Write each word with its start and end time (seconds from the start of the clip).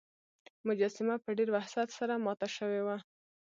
مجسمه 0.67 1.15
په 1.23 1.29
ډیر 1.37 1.49
وحشت 1.55 1.89
سره 1.99 2.13
ماته 2.25 2.47
شوې 2.55 2.81
وه. 2.85 2.97